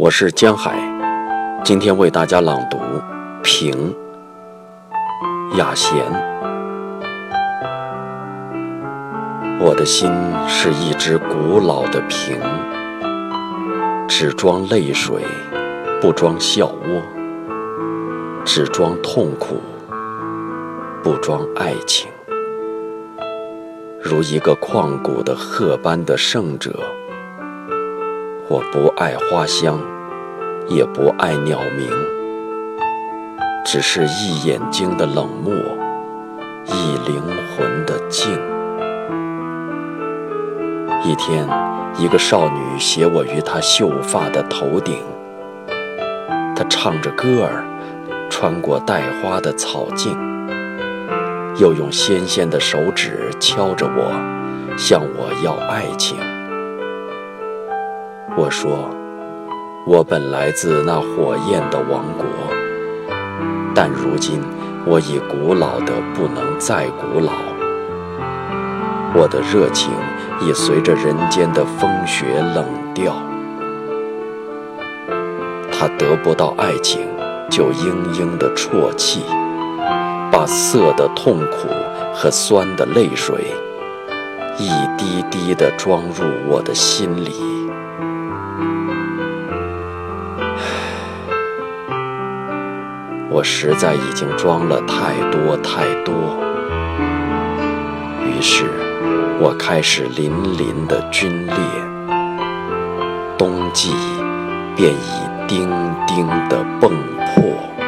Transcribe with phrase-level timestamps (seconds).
[0.00, 0.80] 我是江海，
[1.62, 2.78] 今天为大家朗读
[3.42, 3.94] 《平》
[5.58, 5.94] 雅贤。
[9.60, 10.10] 我的心
[10.48, 12.40] 是一只古老的瓶，
[14.08, 15.22] 只装泪水，
[16.00, 17.02] 不装笑窝；
[18.42, 19.60] 只装痛苦，
[21.02, 22.10] 不装爱情。
[24.02, 26.74] 如一个旷古的鹤般的圣者，
[28.50, 29.78] 我不爱花香，
[30.66, 31.88] 也不爱鸟鸣，
[33.64, 35.54] 只是一眼睛的冷漠，
[36.64, 37.22] 一灵
[37.54, 38.28] 魂的静。
[41.04, 41.46] 一天，
[41.96, 44.96] 一个少女携我于她秀发的头顶，
[46.56, 47.64] 她唱着歌儿，
[48.28, 50.18] 穿过带花的草径。
[51.56, 56.18] 又用纤纤的手指敲着我，向我要爱情。
[58.36, 58.88] 我说，
[59.84, 62.24] 我本来自那火焰的王国，
[63.74, 64.40] 但如今
[64.86, 67.32] 我已古老的不能再古老。
[69.14, 69.90] 我的热情
[70.40, 72.64] 已随着人间的风雪冷
[72.94, 73.14] 掉。
[75.72, 77.00] 他得不到爱情，
[77.50, 79.22] 就嘤嘤的啜泣。
[80.30, 81.68] 把涩的痛苦
[82.14, 83.52] 和酸的泪水，
[84.56, 87.59] 一滴滴地装入我的心里。
[93.32, 96.36] 我实在已经装了太多太多，
[98.26, 98.64] 于是
[99.38, 101.54] 我开始淋淋的皲裂，
[103.38, 103.94] 冬季
[104.74, 105.70] 便已钉
[106.08, 106.90] 钉的迸
[107.36, 107.79] 破。